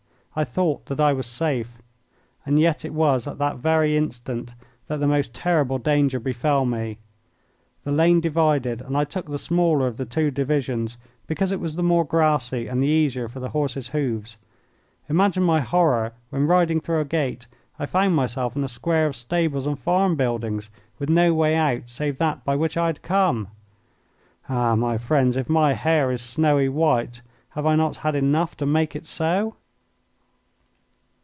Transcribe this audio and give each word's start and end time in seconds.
I 0.33 0.45
thought 0.45 0.85
that 0.85 1.01
I 1.01 1.11
was 1.11 1.27
safe. 1.27 1.81
And 2.45 2.57
yet 2.57 2.85
it 2.85 2.93
was 2.93 3.27
at 3.27 3.37
that 3.39 3.57
very 3.57 3.97
instant 3.97 4.53
that 4.87 5.01
the 5.01 5.05
most 5.05 5.33
terrible 5.33 5.77
danger 5.77 6.21
befell 6.21 6.63
me. 6.65 6.99
The 7.83 7.91
lane 7.91 8.21
divided, 8.21 8.81
and 8.81 8.95
I 8.95 9.03
took 9.03 9.27
the 9.29 9.37
smaller 9.37 9.87
of 9.87 9.97
the 9.97 10.05
two 10.05 10.31
divisions 10.31 10.97
because 11.27 11.51
it 11.51 11.59
was 11.59 11.75
the 11.75 11.83
more 11.83 12.05
grassy 12.05 12.69
and 12.69 12.81
the 12.81 12.87
easier 12.87 13.27
for 13.27 13.41
the 13.41 13.49
horse's 13.49 13.89
hoofs. 13.89 14.37
Imagine 15.09 15.43
my 15.43 15.59
horror 15.59 16.13
when, 16.29 16.47
riding 16.47 16.79
through 16.79 17.01
a 17.01 17.05
gate, 17.05 17.47
I 17.77 17.85
found 17.85 18.15
myself 18.15 18.55
in 18.55 18.63
a 18.63 18.69
square 18.69 19.07
of 19.07 19.17
stables 19.17 19.67
and 19.67 19.77
farm 19.77 20.15
buildings, 20.15 20.69
with 20.97 21.09
no 21.09 21.33
way 21.33 21.57
out 21.57 21.89
save 21.89 22.19
that 22.19 22.45
by 22.45 22.55
which 22.55 22.77
I 22.77 22.87
had 22.87 23.01
come! 23.01 23.49
Ah, 24.47 24.75
my 24.77 24.97
friends, 24.97 25.35
if 25.35 25.49
my 25.49 25.73
hair 25.73 26.09
is 26.09 26.21
snowy 26.21 26.69
white, 26.69 27.21
have 27.49 27.65
I 27.65 27.75
not 27.75 27.97
had 27.97 28.15
enough 28.15 28.55
to 28.55 28.65
make 28.65 28.95
it 28.95 29.05
so? 29.05 29.57